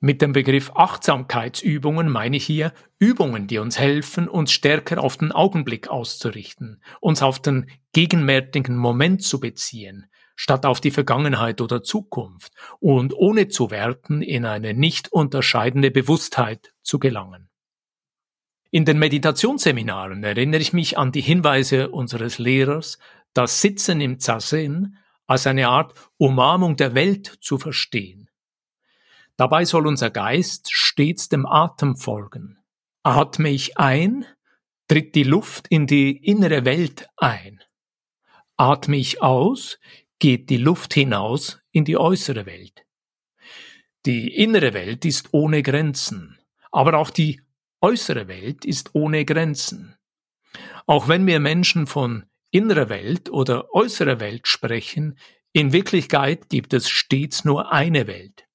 Mit 0.01 0.23
dem 0.23 0.33
Begriff 0.33 0.71
Achtsamkeitsübungen 0.75 2.09
meine 2.09 2.39
ich 2.39 2.47
hier 2.47 2.73
Übungen, 2.99 3.47
die 3.47 3.59
uns 3.59 3.79
helfen, 3.79 4.27
uns 4.27 4.53
stärker 4.53 5.05
auf 5.05 5.19
den 5.19 5.33
Augenblick 5.33 5.89
auszurichten, 5.89 6.83
uns 7.03 7.21
auf 7.21 7.41
den 7.41 7.69
gegenwärtigen 7.93 8.79
Moment 8.79 9.23
zu 9.23 9.39
beziehen, 9.39 10.07
statt 10.35 10.65
auf 10.65 10.81
die 10.81 10.93
Vergangenheit 10.93 11.61
oder 11.61 11.83
Zukunft 11.83 12.55
und 12.81 13.13
ohne 13.13 13.49
zu 13.49 13.71
werten 13.71 14.23
in 14.23 14.47
eine 14.47 14.73
nicht 14.73 15.13
unterscheidende 15.13 15.91
Bewusstheit 15.91 16.73
zu 16.81 16.99
gelangen. 16.99 17.52
In 18.75 18.87
den 18.87 18.99
Meditationsseminaren 18.99 20.25
erinnere 20.25 20.63
ich 20.63 20.73
mich 20.73 20.97
an 20.97 21.13
die 21.13 21.21
Hinweise 21.21 21.91
unseres 21.91 22.39
Lehrers, 22.39 22.99
das 23.35 23.61
Sitzen 23.61 24.01
im 24.01 24.19
Zazen 24.19 24.97
als 25.27 25.47
eine 25.47 25.69
Art 25.69 25.93
Umarmung 26.17 26.77
der 26.77 26.95
Welt 26.95 27.27
zu 27.43 27.59
verstehen. 27.59 28.31
Dabei 29.37 29.67
soll 29.67 29.87
unser 29.87 30.09
Geist 30.09 30.73
stets 30.73 31.29
dem 31.29 31.45
Atem 31.45 31.97
folgen. 31.97 32.57
Atme 33.03 33.51
ich 33.51 33.77
ein, 33.77 34.25
tritt 34.89 35.15
die 35.17 35.25
Luft 35.25 35.69
in 35.69 35.87
die 35.87 36.17
innere 36.17 36.65
Welt 36.65 37.11
ein. 37.19 37.61
Atme 38.57 38.97
ich 38.97 39.21
aus, 39.21 39.79
geht 40.19 40.49
die 40.49 40.57
Luft 40.57 40.95
hinaus 40.95 41.61
in 41.73 41.85
die 41.85 41.99
äußere 41.99 42.47
Welt. 42.47 42.87
Die 44.07 44.35
innere 44.35 44.73
Welt 44.73 45.05
ist 45.05 45.35
ohne 45.35 45.63
Grenzen, 45.63 46.39
aber 46.71 46.97
auch 46.97 47.11
die 47.11 47.43
äußere 47.83 48.29
Welt 48.29 48.65
ist 48.65 48.95
ohne 48.95 49.25
Grenzen. 49.25 49.97
Auch 50.87 51.09
wenn 51.09 51.27
wir 51.27 51.41
Menschen 51.41 51.87
von 51.87 52.25
innerer 52.51 52.89
Welt 52.89 53.31
oder 53.31 53.75
äußerer 53.75 54.21
Welt 54.21 54.47
sprechen, 54.47 55.19
in 55.53 55.73
Wirklichkeit 55.73 56.49
gibt 56.49 56.73
es 56.73 56.89
stets 56.89 57.45
nur 57.45 57.73
eine 57.73 58.07
Welt. 58.07 58.47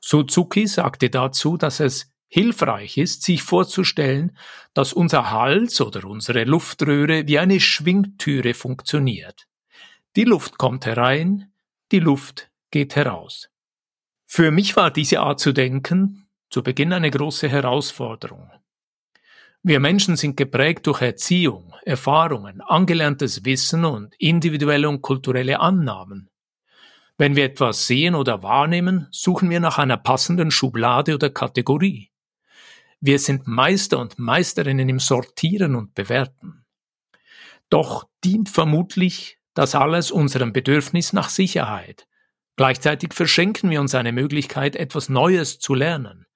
Suzuki 0.00 0.66
sagte 0.66 1.10
dazu, 1.10 1.56
dass 1.56 1.80
es 1.80 2.10
hilfreich 2.28 2.96
ist, 2.98 3.22
sich 3.22 3.42
vorzustellen, 3.42 4.36
dass 4.74 4.92
unser 4.92 5.30
Hals 5.30 5.80
oder 5.80 6.04
unsere 6.04 6.44
Luftröhre 6.44 7.26
wie 7.26 7.38
eine 7.38 7.60
Schwingtüre 7.60 8.54
funktioniert. 8.54 9.46
Die 10.16 10.24
Luft 10.24 10.58
kommt 10.58 10.86
herein, 10.86 11.52
die 11.90 12.00
Luft 12.00 12.50
geht 12.70 12.96
heraus. 12.96 13.50
Für 14.26 14.50
mich 14.50 14.76
war 14.76 14.90
diese 14.90 15.20
Art 15.20 15.40
zu 15.40 15.52
denken 15.52 16.28
zu 16.50 16.62
Beginn 16.62 16.92
eine 16.92 17.10
große 17.10 17.48
Herausforderung. 17.48 18.50
Wir 19.62 19.80
Menschen 19.80 20.16
sind 20.16 20.36
geprägt 20.36 20.86
durch 20.86 21.02
Erziehung, 21.02 21.74
Erfahrungen, 21.84 22.60
angelerntes 22.60 23.44
Wissen 23.44 23.84
und 23.84 24.14
individuelle 24.18 24.88
und 24.88 25.02
kulturelle 25.02 25.60
Annahmen. 25.60 26.30
Wenn 27.16 27.34
wir 27.34 27.44
etwas 27.44 27.88
sehen 27.88 28.14
oder 28.14 28.44
wahrnehmen, 28.44 29.08
suchen 29.10 29.50
wir 29.50 29.58
nach 29.58 29.78
einer 29.78 29.96
passenden 29.96 30.52
Schublade 30.52 31.14
oder 31.14 31.30
Kategorie. 31.30 32.12
Wir 33.00 33.18
sind 33.18 33.48
Meister 33.48 33.98
und 33.98 34.18
Meisterinnen 34.18 34.88
im 34.88 35.00
Sortieren 35.00 35.74
und 35.74 35.94
Bewerten. 35.94 36.64
Doch 37.68 38.08
dient 38.24 38.48
vermutlich 38.48 39.38
das 39.54 39.74
alles 39.74 40.12
unserem 40.12 40.52
Bedürfnis 40.52 41.12
nach 41.12 41.28
Sicherheit. 41.28 42.06
Gleichzeitig 42.54 43.12
verschenken 43.12 43.70
wir 43.70 43.80
uns 43.80 43.96
eine 43.96 44.12
Möglichkeit, 44.12 44.76
etwas 44.76 45.08
Neues 45.08 45.58
zu 45.58 45.74
lernen. 45.74 46.27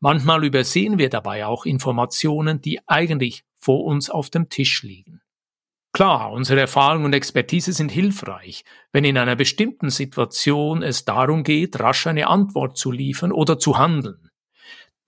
Manchmal 0.00 0.44
übersehen 0.44 0.98
wir 0.98 1.08
dabei 1.10 1.46
auch 1.46 1.66
Informationen, 1.66 2.60
die 2.60 2.80
eigentlich 2.86 3.44
vor 3.56 3.84
uns 3.84 4.10
auf 4.10 4.30
dem 4.30 4.48
Tisch 4.48 4.82
liegen. 4.82 5.20
Klar, 5.92 6.30
unsere 6.30 6.60
Erfahrung 6.60 7.04
und 7.04 7.14
Expertise 7.14 7.72
sind 7.72 7.90
hilfreich, 7.90 8.64
wenn 8.92 9.04
in 9.04 9.16
einer 9.16 9.34
bestimmten 9.34 9.88
Situation 9.88 10.82
es 10.82 11.06
darum 11.06 11.42
geht, 11.42 11.80
rasch 11.80 12.06
eine 12.06 12.26
Antwort 12.26 12.76
zu 12.76 12.92
liefern 12.92 13.32
oder 13.32 13.58
zu 13.58 13.78
handeln. 13.78 14.30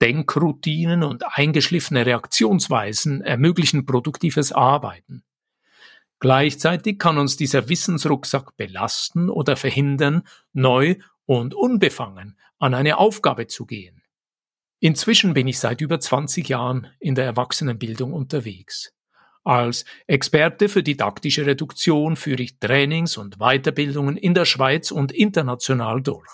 Denkroutinen 0.00 1.02
und 1.02 1.24
eingeschliffene 1.36 2.06
Reaktionsweisen 2.06 3.20
ermöglichen 3.20 3.84
produktives 3.84 4.52
Arbeiten. 4.52 5.24
Gleichzeitig 6.20 6.98
kann 6.98 7.18
uns 7.18 7.36
dieser 7.36 7.68
Wissensrucksack 7.68 8.56
belasten 8.56 9.28
oder 9.28 9.56
verhindern, 9.56 10.22
neu 10.52 10.96
und 11.26 11.54
unbefangen 11.54 12.38
an 12.58 12.74
eine 12.74 12.98
Aufgabe 12.98 13.46
zu 13.46 13.66
gehen. 13.66 13.97
Inzwischen 14.80 15.34
bin 15.34 15.48
ich 15.48 15.58
seit 15.58 15.80
über 15.80 15.98
20 15.98 16.48
Jahren 16.48 16.86
in 17.00 17.14
der 17.14 17.24
Erwachsenenbildung 17.24 18.12
unterwegs. 18.12 18.92
Als 19.42 19.84
Experte 20.06 20.68
für 20.68 20.82
didaktische 20.82 21.46
Reduktion 21.46 22.16
führe 22.16 22.42
ich 22.42 22.58
Trainings 22.58 23.16
und 23.16 23.38
Weiterbildungen 23.38 24.16
in 24.16 24.34
der 24.34 24.44
Schweiz 24.44 24.90
und 24.90 25.10
international 25.10 26.02
durch. 26.02 26.28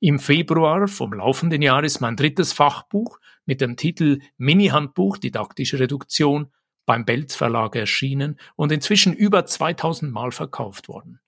Im 0.00 0.18
Februar 0.18 0.88
vom 0.88 1.12
laufenden 1.12 1.60
Jahr 1.60 1.84
ist 1.84 2.00
mein 2.00 2.16
drittes 2.16 2.54
Fachbuch 2.54 3.18
mit 3.44 3.60
dem 3.60 3.76
Titel 3.76 4.20
Mini-Handbuch 4.38 5.18
Didaktische 5.18 5.78
Reduktion 5.78 6.50
beim 6.86 7.04
Belz 7.04 7.36
Verlag 7.36 7.76
erschienen 7.76 8.40
und 8.56 8.72
inzwischen 8.72 9.12
über 9.12 9.44
2000 9.44 10.10
Mal 10.10 10.32
verkauft 10.32 10.88
worden. 10.88 11.20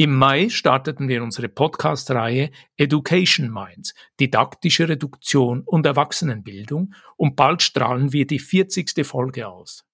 Im 0.00 0.14
Mai 0.14 0.48
starteten 0.48 1.08
wir 1.08 1.24
unsere 1.24 1.48
Podcast-Reihe 1.48 2.52
Education 2.76 3.50
Minds, 3.50 3.94
didaktische 4.20 4.88
Reduktion 4.88 5.62
und 5.62 5.84
Erwachsenenbildung 5.86 6.94
und 7.16 7.34
bald 7.34 7.62
strahlen 7.62 8.12
wir 8.12 8.24
die 8.24 8.38
40. 8.38 9.04
Folge 9.04 9.48
aus. 9.48 9.84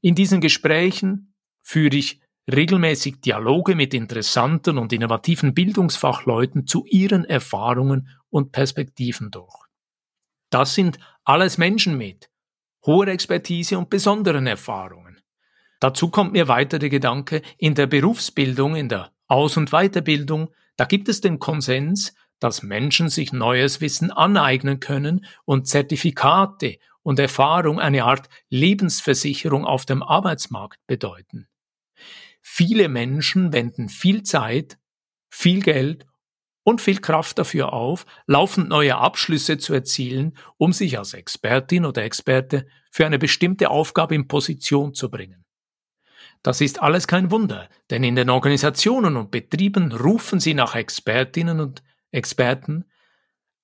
In 0.00 0.14
diesen 0.14 0.40
Gesprächen 0.40 1.34
führe 1.60 1.94
ich 1.94 2.22
regelmäßig 2.50 3.20
Dialoge 3.20 3.74
mit 3.74 3.92
interessanten 3.92 4.78
und 4.78 4.94
innovativen 4.94 5.52
Bildungsfachleuten 5.52 6.66
zu 6.66 6.86
ihren 6.86 7.26
Erfahrungen 7.26 8.08
und 8.30 8.50
Perspektiven 8.50 9.30
durch. 9.30 9.66
Das 10.48 10.72
sind 10.72 10.98
alles 11.24 11.58
Menschen 11.58 11.98
mit 11.98 12.30
hoher 12.86 13.08
Expertise 13.08 13.76
und 13.76 13.90
besonderen 13.90 14.46
Erfahrungen. 14.46 15.11
Dazu 15.82 16.10
kommt 16.10 16.32
mir 16.32 16.46
weiter 16.46 16.78
der 16.78 16.90
Gedanke, 16.90 17.42
in 17.58 17.74
der 17.74 17.88
Berufsbildung, 17.88 18.76
in 18.76 18.88
der 18.88 19.10
Aus- 19.26 19.56
und 19.56 19.70
Weiterbildung, 19.72 20.54
da 20.76 20.84
gibt 20.84 21.08
es 21.08 21.20
den 21.20 21.40
Konsens, 21.40 22.14
dass 22.38 22.62
Menschen 22.62 23.08
sich 23.08 23.32
neues 23.32 23.80
Wissen 23.80 24.12
aneignen 24.12 24.78
können 24.78 25.26
und 25.44 25.66
Zertifikate 25.66 26.78
und 27.02 27.18
Erfahrung 27.18 27.80
eine 27.80 28.04
Art 28.04 28.28
Lebensversicherung 28.48 29.64
auf 29.64 29.84
dem 29.84 30.04
Arbeitsmarkt 30.04 30.78
bedeuten. 30.86 31.48
Viele 32.40 32.88
Menschen 32.88 33.52
wenden 33.52 33.88
viel 33.88 34.22
Zeit, 34.22 34.78
viel 35.30 35.62
Geld 35.62 36.06
und 36.62 36.80
viel 36.80 37.00
Kraft 37.00 37.40
dafür 37.40 37.72
auf, 37.72 38.06
laufend 38.28 38.68
neue 38.68 38.98
Abschlüsse 38.98 39.58
zu 39.58 39.74
erzielen, 39.74 40.38
um 40.58 40.72
sich 40.72 40.96
als 40.96 41.12
Expertin 41.12 41.84
oder 41.84 42.04
Experte 42.04 42.68
für 42.92 43.04
eine 43.04 43.18
bestimmte 43.18 43.68
Aufgabe 43.68 44.14
in 44.14 44.28
Position 44.28 44.94
zu 44.94 45.10
bringen. 45.10 45.41
Das 46.42 46.60
ist 46.60 46.82
alles 46.82 47.06
kein 47.06 47.30
Wunder, 47.30 47.68
denn 47.90 48.02
in 48.02 48.16
den 48.16 48.30
Organisationen 48.30 49.16
und 49.16 49.30
Betrieben 49.30 49.92
rufen 49.92 50.40
sie 50.40 50.54
nach 50.54 50.74
Expertinnen 50.74 51.60
und 51.60 51.82
Experten. 52.10 52.84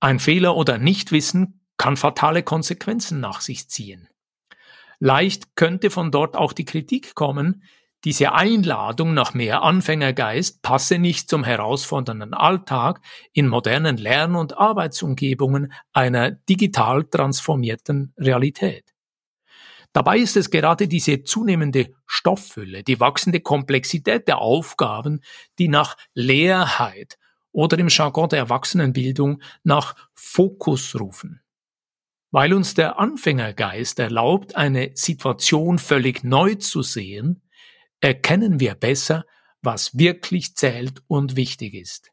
Ein 0.00 0.20
Fehler 0.20 0.56
oder 0.56 0.78
Nichtwissen 0.78 1.66
kann 1.76 1.96
fatale 1.96 2.42
Konsequenzen 2.42 3.20
nach 3.20 3.40
sich 3.40 3.68
ziehen. 3.68 4.08
Leicht 5.00 5.56
könnte 5.56 5.90
von 5.90 6.10
dort 6.10 6.36
auch 6.36 6.52
die 6.52 6.64
Kritik 6.64 7.14
kommen, 7.14 7.62
diese 8.04 8.32
Einladung 8.32 9.12
nach 9.12 9.34
mehr 9.34 9.62
Anfängergeist 9.62 10.62
passe 10.62 10.98
nicht 10.98 11.28
zum 11.28 11.42
herausfordernden 11.42 12.32
Alltag 12.32 13.00
in 13.32 13.48
modernen 13.48 13.96
Lern- 13.96 14.36
und 14.36 14.56
Arbeitsumgebungen 14.56 15.72
einer 15.92 16.30
digital 16.30 17.04
transformierten 17.04 18.14
Realität. 18.16 18.94
Dabei 19.92 20.18
ist 20.18 20.36
es 20.36 20.50
gerade 20.50 20.86
diese 20.86 21.22
zunehmende 21.22 21.94
Stofffülle, 22.06 22.82
die 22.82 23.00
wachsende 23.00 23.40
Komplexität 23.40 24.28
der 24.28 24.38
Aufgaben, 24.38 25.20
die 25.58 25.68
nach 25.68 25.96
Leerheit 26.14 27.18
oder 27.52 27.78
im 27.78 27.88
Jargon 27.88 28.28
der 28.28 28.40
Erwachsenenbildung 28.40 29.42
nach 29.64 29.96
Fokus 30.14 30.98
rufen. 30.98 31.40
Weil 32.30 32.52
uns 32.52 32.74
der 32.74 32.98
Anfängergeist 32.98 33.98
erlaubt, 33.98 34.54
eine 34.54 34.90
Situation 34.94 35.78
völlig 35.78 36.22
neu 36.24 36.56
zu 36.56 36.82
sehen, 36.82 37.42
erkennen 38.00 38.60
wir 38.60 38.74
besser, 38.74 39.24
was 39.62 39.96
wirklich 39.98 40.54
zählt 40.54 41.02
und 41.06 41.36
wichtig 41.36 41.74
ist. 41.74 42.12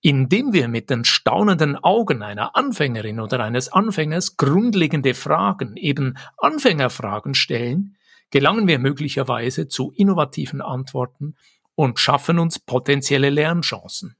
Indem 0.00 0.52
wir 0.52 0.68
mit 0.68 0.90
den 0.90 1.04
staunenden 1.04 1.76
Augen 1.76 2.22
einer 2.22 2.56
Anfängerin 2.56 3.20
oder 3.20 3.40
eines 3.40 3.72
Anfängers 3.72 4.36
grundlegende 4.36 5.14
Fragen, 5.14 5.76
eben 5.76 6.16
Anfängerfragen 6.38 7.34
stellen, 7.34 7.96
gelangen 8.30 8.66
wir 8.66 8.78
möglicherweise 8.78 9.68
zu 9.68 9.92
innovativen 9.96 10.60
Antworten 10.60 11.36
und 11.74 11.98
schaffen 11.98 12.38
uns 12.38 12.58
potenzielle 12.58 13.30
Lernchancen. 13.30 14.16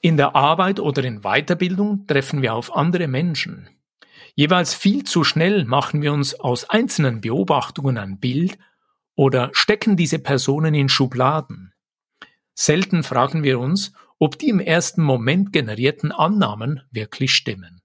In 0.00 0.16
der 0.16 0.34
Arbeit 0.34 0.80
oder 0.80 1.04
in 1.04 1.20
Weiterbildung 1.20 2.06
treffen 2.06 2.42
wir 2.42 2.54
auf 2.54 2.74
andere 2.74 3.06
Menschen. 3.06 3.68
Jeweils 4.34 4.74
viel 4.74 5.04
zu 5.04 5.24
schnell 5.24 5.64
machen 5.64 6.02
wir 6.02 6.12
uns 6.12 6.34
aus 6.38 6.68
einzelnen 6.68 7.20
Beobachtungen 7.20 7.98
ein 7.98 8.18
Bild 8.18 8.58
oder 9.14 9.50
stecken 9.52 9.96
diese 9.96 10.18
Personen 10.18 10.74
in 10.74 10.88
Schubladen. 10.88 11.72
Selten 12.54 13.02
fragen 13.02 13.42
wir 13.42 13.58
uns, 13.60 13.92
ob 14.22 14.38
die 14.38 14.50
im 14.50 14.60
ersten 14.60 15.02
Moment 15.02 15.52
generierten 15.52 16.12
Annahmen 16.12 16.82
wirklich 16.92 17.34
stimmen. 17.34 17.82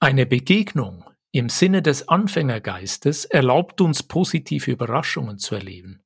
Eine 0.00 0.26
Begegnung 0.26 1.04
im 1.30 1.48
Sinne 1.48 1.82
des 1.82 2.08
Anfängergeistes 2.08 3.24
erlaubt 3.24 3.80
uns 3.80 4.02
positive 4.02 4.72
Überraschungen 4.72 5.38
zu 5.38 5.54
erleben. 5.54 6.02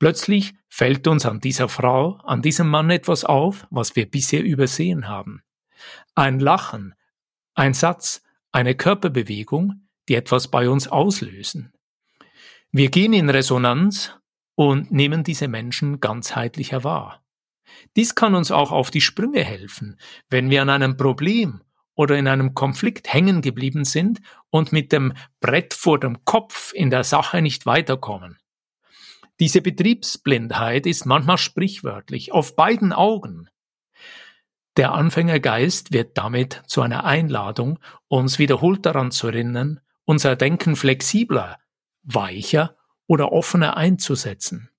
Plötzlich 0.00 0.52
fällt 0.68 1.06
uns 1.06 1.26
an 1.26 1.38
dieser 1.38 1.68
Frau, 1.68 2.16
an 2.24 2.42
diesem 2.42 2.68
Mann 2.68 2.90
etwas 2.90 3.24
auf, 3.24 3.68
was 3.70 3.94
wir 3.94 4.10
bisher 4.10 4.42
übersehen 4.42 5.06
haben. 5.06 5.44
Ein 6.16 6.40
Lachen, 6.40 6.96
ein 7.54 7.72
Satz, 7.72 8.24
eine 8.50 8.74
Körperbewegung, 8.74 9.86
die 10.08 10.16
etwas 10.16 10.48
bei 10.48 10.68
uns 10.68 10.88
auslösen. 10.88 11.72
Wir 12.72 12.90
gehen 12.90 13.12
in 13.12 13.30
Resonanz 13.30 14.12
und 14.56 14.90
nehmen 14.90 15.22
diese 15.22 15.46
Menschen 15.46 16.00
ganzheitlicher 16.00 16.82
wahr. 16.82 17.21
Dies 17.96 18.14
kann 18.14 18.34
uns 18.34 18.50
auch 18.50 18.72
auf 18.72 18.90
die 18.90 19.00
Sprünge 19.00 19.42
helfen, 19.44 19.98
wenn 20.30 20.50
wir 20.50 20.62
an 20.62 20.70
einem 20.70 20.96
Problem 20.96 21.62
oder 21.94 22.18
in 22.18 22.26
einem 22.26 22.54
Konflikt 22.54 23.12
hängen 23.12 23.42
geblieben 23.42 23.84
sind 23.84 24.20
und 24.50 24.72
mit 24.72 24.92
dem 24.92 25.12
Brett 25.40 25.74
vor 25.74 26.00
dem 26.00 26.24
Kopf 26.24 26.72
in 26.72 26.90
der 26.90 27.04
Sache 27.04 27.42
nicht 27.42 27.66
weiterkommen. 27.66 28.38
Diese 29.40 29.60
Betriebsblindheit 29.60 30.86
ist 30.86 31.04
manchmal 31.04 31.38
sprichwörtlich 31.38 32.32
auf 32.32 32.56
beiden 32.56 32.92
Augen. 32.92 33.48
Der 34.76 34.92
Anfängergeist 34.92 35.92
wird 35.92 36.16
damit 36.16 36.62
zu 36.66 36.80
einer 36.80 37.04
Einladung, 37.04 37.78
uns 38.08 38.38
wiederholt 38.38 38.86
daran 38.86 39.10
zu 39.10 39.26
erinnern, 39.26 39.80
unser 40.04 40.36
Denken 40.36 40.76
flexibler 40.76 41.58
weicher 42.02 42.76
oder 43.06 43.32
offener 43.32 43.76
einzusetzen. 43.76 44.71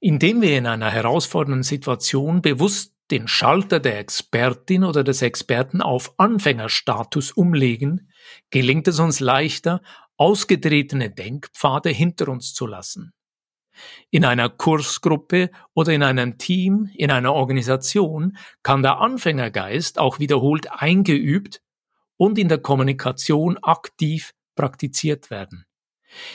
Indem 0.00 0.42
wir 0.42 0.56
in 0.56 0.66
einer 0.66 0.90
herausfordernden 0.90 1.62
Situation 1.62 2.42
bewusst 2.42 2.94
den 3.10 3.26
Schalter 3.26 3.80
der 3.80 3.98
Expertin 3.98 4.84
oder 4.84 5.02
des 5.02 5.22
Experten 5.22 5.80
auf 5.80 6.18
Anfängerstatus 6.18 7.32
umlegen, 7.32 8.10
gelingt 8.50 8.86
es 8.86 8.98
uns 8.98 9.20
leichter, 9.20 9.82
ausgetretene 10.16 11.10
Denkpfade 11.10 11.90
hinter 11.90 12.28
uns 12.28 12.52
zu 12.54 12.66
lassen. 12.66 13.12
In 14.10 14.24
einer 14.24 14.48
Kursgruppe 14.48 15.50
oder 15.72 15.92
in 15.92 16.02
einem 16.02 16.36
Team, 16.36 16.90
in 16.94 17.10
einer 17.10 17.32
Organisation 17.32 18.36
kann 18.62 18.82
der 18.82 18.98
Anfängergeist 18.98 19.98
auch 19.98 20.18
wiederholt 20.18 20.70
eingeübt 20.70 21.62
und 22.16 22.38
in 22.38 22.48
der 22.48 22.58
Kommunikation 22.58 23.56
aktiv 23.62 24.34
praktiziert 24.56 25.30
werden 25.30 25.64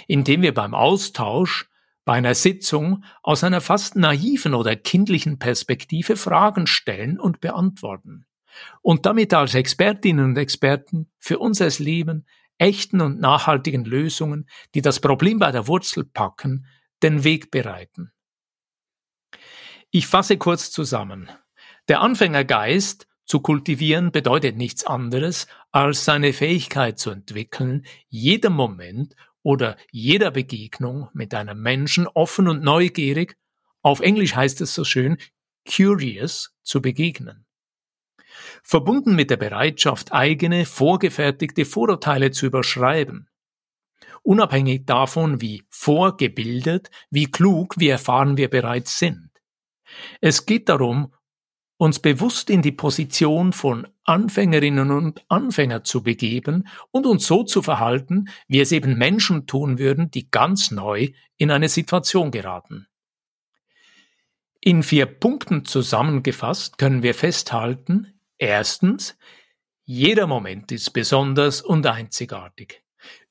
indem 0.08 0.42
wir 0.42 0.54
beim 0.54 0.74
Austausch 0.74 1.70
bei 2.06 2.14
einer 2.14 2.36
Sitzung 2.36 3.04
aus 3.22 3.44
einer 3.44 3.62
fast 3.62 3.96
naiven 3.96 4.54
oder 4.54 4.76
kindlichen 4.76 5.40
Perspektive 5.40 6.16
Fragen 6.16 6.68
stellen 6.68 7.20
und 7.20 7.40
beantworten 7.40 8.26
und 8.82 9.06
damit 9.06 9.34
als 9.34 9.56
Expertinnen 9.56 10.26
und 10.26 10.38
Experten 10.38 11.10
für 11.20 11.40
unser 11.40 11.70
Leben 11.80 12.26
echten 12.58 13.02
und 13.02 13.20
nachhaltigen 13.20 13.84
Lösungen, 13.84 14.48
die 14.76 14.82
das 14.82 15.00
Problem 15.00 15.40
bei 15.40 15.52
der 15.52 15.68
Wurzel 15.68 16.06
packen, 16.06 16.68
den 17.02 17.24
Weg 17.24 17.52
bereiten. 17.52 18.12
Ich 19.92 20.08
fasse 20.08 20.38
kurz 20.38 20.72
zusammen. 20.72 21.30
Der 21.88 22.02
Anfängergeist 22.02 23.08
zu 23.26 23.40
kultivieren 23.40 24.12
bedeutet 24.12 24.58
nichts 24.58 24.86
anderes, 24.86 25.48
als 25.72 26.06
seine 26.06 26.34
Fähigkeit 26.34 27.00
zu 27.00 27.10
entwickeln, 27.10 27.86
jedem 28.08 28.54
Moment 28.54 29.16
oder 29.44 29.78
jeder 29.92 30.32
Begegnung 30.32 31.10
mit 31.14 31.34
einem 31.34 31.62
Menschen 31.62 32.08
offen 32.08 32.48
und 32.48 32.64
neugierig, 32.64 33.38
auf 33.82 34.00
Englisch 34.00 34.36
heißt 34.36 34.62
es 34.62 34.74
so 34.74 34.84
schön, 34.84 35.18
curious 35.70 36.56
zu 36.64 36.82
begegnen. 36.82 37.46
Verbunden 38.64 39.16
mit 39.16 39.30
der 39.30 39.38
Bereitschaft, 39.38 40.12
eigene, 40.14 40.66
vorgefertigte 40.66 41.66
Vorurteile 41.66 42.32
zu 42.32 42.46
überschreiben. 42.46 43.30
Unabhängig 44.24 44.86
davon, 44.86 45.42
wie 45.42 45.64
vorgebildet, 45.70 46.90
wie 47.10 47.30
klug, 47.30 47.76
wie 47.78 47.90
erfahren 47.90 48.38
wir 48.38 48.50
bereits 48.50 48.98
sind. 48.98 49.30
Es 50.22 50.46
geht 50.46 50.70
darum, 50.70 51.14
uns 51.78 52.00
bewusst 52.00 52.50
in 52.50 52.62
die 52.62 52.72
Position 52.72 53.52
von 53.52 53.88
Anfängerinnen 54.06 54.92
und 54.92 55.24
Anfänger 55.30 55.84
zu 55.84 56.04
begeben 56.04 56.68
und 56.92 57.06
uns 57.06 57.26
so 57.26 57.44
zu 57.44 57.62
verhalten, 57.62 58.30
wie 58.48 58.60
es 58.60 58.72
eben 58.72 58.98
Menschen 58.98 59.48
tun 59.48 59.80
würden, 59.80 60.12
die 60.12 60.30
ganz 60.30 60.72
neu 60.72 61.10
in 61.38 61.52
eine 61.52 61.70
Situation 61.70 62.32
geraten. 62.32 62.88
In 64.60 64.84
vier 64.84 65.06
Punkten 65.06 65.66
zusammengefasst 65.66 66.78
können 66.78 67.04
wir 67.04 67.14
festhalten, 67.14 68.14
erstens, 68.38 69.18
jeder 69.84 70.28
Moment 70.28 70.72
ist 70.72 70.92
besonders 70.92 71.62
und 71.62 71.86
einzigartig. 71.86 72.84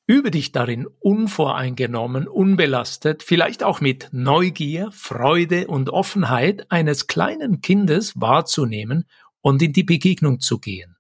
Übe 0.07 0.31
dich 0.31 0.53
darin 0.53 0.87
unvoreingenommen, 0.99 2.29
unbelastet, 2.29 3.23
vielleicht 3.23 3.63
auch 3.63 3.81
mit 3.81 4.11
Neugier, 4.13 4.91
Freude 4.93 5.69
und 5.69 5.89
Offenheit 5.89 6.71
eines 6.71 7.07
kleinen 7.07 7.63
Kindes 7.63 8.21
wahrzunehmen 8.21 9.07
und 9.43 9.61
in 9.61 9.73
die 9.73 9.85
Begegnung 9.85 10.41
zu 10.41 10.59
gehen. 10.59 10.97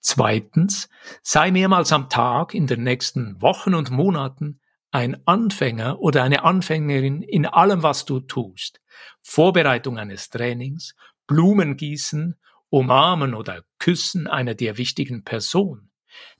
Zweitens, 0.00 0.88
sei 1.22 1.50
mehrmals 1.50 1.92
am 1.92 2.08
Tag 2.08 2.54
in 2.54 2.66
den 2.66 2.82
nächsten 2.82 3.40
Wochen 3.40 3.74
und 3.74 3.90
Monaten 3.90 4.60
ein 4.90 5.26
Anfänger 5.26 5.98
oder 5.98 6.22
eine 6.22 6.44
Anfängerin 6.44 7.22
in 7.22 7.46
allem, 7.46 7.82
was 7.82 8.04
du 8.04 8.20
tust. 8.20 8.80
Vorbereitung 9.22 9.98
eines 9.98 10.30
Trainings, 10.30 10.94
Blumengießen, 11.26 12.36
Umarmen 12.68 13.34
oder 13.34 13.64
Küssen 13.78 14.26
einer 14.26 14.54
dir 14.54 14.78
wichtigen 14.78 15.24
Person. 15.24 15.90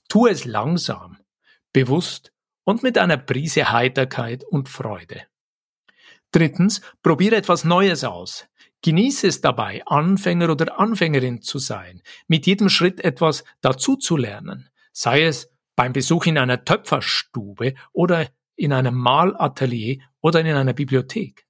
Tu 0.08 0.26
es 0.26 0.44
langsam, 0.44 1.18
bewusst 1.72 2.32
und 2.64 2.82
mit 2.82 2.98
einer 2.98 3.16
Prise 3.16 3.72
Heiterkeit 3.72 4.44
und 4.44 4.68
Freude. 4.68 5.22
Drittens, 6.32 6.80
probiere 7.02 7.36
etwas 7.36 7.64
Neues 7.64 8.04
aus. 8.04 8.46
Genieße 8.84 9.28
es 9.28 9.40
dabei, 9.40 9.82
Anfänger 9.86 10.50
oder 10.50 10.78
Anfängerin 10.78 11.40
zu 11.40 11.58
sein, 11.58 12.02
mit 12.28 12.44
jedem 12.46 12.68
Schritt 12.68 13.02
etwas 13.02 13.42
dazu 13.62 13.96
zu 13.96 14.18
lernen, 14.18 14.68
sei 14.92 15.22
es 15.22 15.50
beim 15.74 15.94
Besuch 15.94 16.26
in 16.26 16.36
einer 16.36 16.66
Töpferstube 16.66 17.72
oder 17.94 18.28
in 18.56 18.74
einem 18.74 18.94
Malatelier 18.94 20.00
oder 20.20 20.40
in 20.40 20.48
einer 20.48 20.74
Bibliothek. 20.74 21.46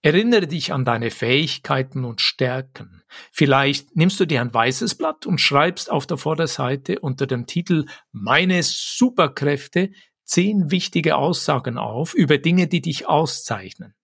Erinnere 0.00 0.46
dich 0.46 0.72
an 0.72 0.84
deine 0.84 1.10
Fähigkeiten 1.10 2.04
und 2.04 2.20
Stärken. 2.20 3.02
Vielleicht 3.32 3.96
nimmst 3.96 4.20
du 4.20 4.26
dir 4.26 4.42
ein 4.42 4.54
weißes 4.54 4.94
Blatt 4.94 5.26
und 5.26 5.40
schreibst 5.40 5.90
auf 5.90 6.06
der 6.06 6.18
Vorderseite 6.18 7.00
unter 7.00 7.26
dem 7.26 7.46
Titel 7.46 7.86
Meine 8.12 8.62
Superkräfte 8.62 9.90
zehn 10.22 10.70
wichtige 10.70 11.16
Aussagen 11.16 11.78
auf 11.78 12.14
über 12.14 12.38
Dinge, 12.38 12.68
die 12.68 12.80
dich 12.80 13.08
auszeichnen. 13.08 13.96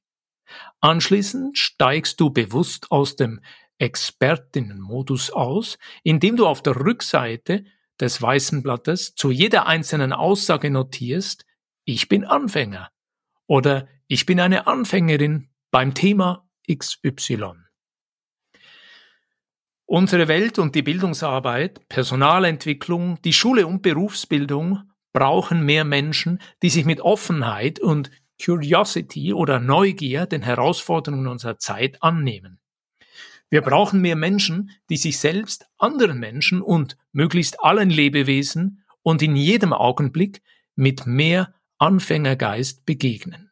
Anschließend 0.81 1.59
steigst 1.59 2.21
du 2.21 2.31
bewusst 2.31 2.91
aus 2.91 3.17
dem 3.17 3.41
Expertinnenmodus 3.79 5.31
aus, 5.31 5.79
indem 6.03 6.37
du 6.37 6.47
auf 6.47 6.63
der 6.63 6.77
Rückseite 6.77 7.65
des 8.01 8.21
weißen 8.21 8.63
Blattes 8.63 9.15
zu 9.15 9.31
jeder 9.31 9.67
einzelnen 9.67 10.13
Aussage 10.13 10.71
notierst, 10.71 11.45
ich 11.85 12.09
bin 12.09 12.25
Anfänger 12.25 12.91
oder 13.47 13.89
ich 14.07 14.27
bin 14.27 14.41
eine 14.41 14.67
Anfängerin 14.67 15.51
beim 15.71 15.95
Thema 15.95 16.49
XY. 16.71 17.55
Unsere 19.89 20.27
Welt 20.27 20.59
und 20.59 20.75
die 20.75 20.83
Bildungsarbeit, 20.83 21.89
Personalentwicklung, 21.89 23.23
die 23.23 23.33
Schule 23.33 23.69
und 23.69 23.83
Berufsbildung 23.83 24.91
brauchen 25.13 25.65
mehr 25.65 25.85
Menschen, 25.85 26.41
die 26.63 26.71
sich 26.71 26.85
mit 26.85 27.01
Offenheit 27.01 27.79
und 27.79 28.11
Curiosity 28.43 29.33
oder 29.33 29.61
Neugier 29.61 30.27
den 30.27 30.43
Herausforderungen 30.43 31.27
unserer 31.27 31.59
Zeit 31.59 32.03
annehmen. 32.03 32.59
Wir 33.49 33.61
brauchen 33.61 34.01
mehr 34.01 34.17
Menschen, 34.17 34.71
die 34.91 34.97
sich 34.97 35.19
selbst, 35.19 35.67
anderen 35.79 36.19
Menschen 36.19 36.61
und 36.61 36.97
möglichst 37.13 37.63
allen 37.63 37.91
Lebewesen 37.91 38.85
und 39.03 39.23
in 39.23 39.37
jedem 39.37 39.73
Augenblick 39.73 40.43
mit 40.75 41.07
mehr 41.07 41.55
Anfängergeist 41.79 42.85
begegnen. 42.87 43.51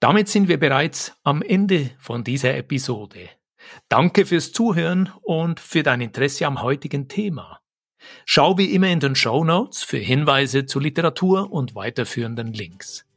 Damit 0.00 0.28
sind 0.28 0.48
wir 0.48 0.58
bereits 0.58 1.14
am 1.22 1.42
Ende 1.42 1.90
von 1.98 2.24
dieser 2.24 2.56
Episode. 2.56 3.28
Danke 3.88 4.24
fürs 4.24 4.52
Zuhören 4.52 5.12
und 5.22 5.60
für 5.60 5.82
dein 5.82 6.00
Interesse 6.00 6.46
am 6.46 6.62
heutigen 6.62 7.08
Thema. 7.08 7.60
Schau 8.24 8.56
wie 8.56 8.72
immer 8.72 8.88
in 8.88 9.00
den 9.00 9.16
Show 9.16 9.44
Notes 9.44 9.82
für 9.82 9.98
Hinweise 9.98 10.66
zu 10.66 10.78
Literatur 10.78 11.52
und 11.52 11.74
weiterführenden 11.74 12.52
Links. 12.52 13.07